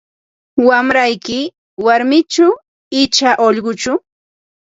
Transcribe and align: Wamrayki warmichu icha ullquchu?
Wamrayki 0.67 1.39
warmichu 1.85 2.47
icha 3.01 3.29
ullquchu? 3.45 3.93